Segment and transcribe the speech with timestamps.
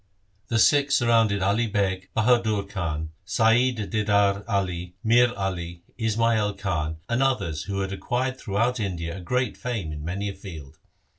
[0.47, 7.21] The Sikhs surrounded Ali Beg, Bahadur Khan, Saiyid Didar Ali, Mihr Ali, Ismail Khan, and
[7.21, 10.79] others, who had acquired throughout India great fame in many a field.